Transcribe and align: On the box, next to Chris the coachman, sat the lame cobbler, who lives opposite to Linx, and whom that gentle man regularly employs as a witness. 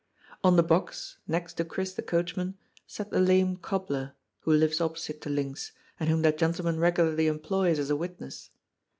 On 0.43 0.55
the 0.55 0.63
box, 0.63 1.19
next 1.27 1.53
to 1.57 1.63
Chris 1.63 1.93
the 1.93 2.01
coachman, 2.01 2.57
sat 2.87 3.11
the 3.11 3.19
lame 3.19 3.55
cobbler, 3.55 4.15
who 4.39 4.51
lives 4.51 4.81
opposite 4.81 5.21
to 5.21 5.29
Linx, 5.29 5.73
and 5.99 6.09
whom 6.09 6.23
that 6.23 6.39
gentle 6.39 6.65
man 6.65 6.79
regularly 6.79 7.27
employs 7.27 7.77
as 7.77 7.91
a 7.91 7.95
witness. 7.95 8.49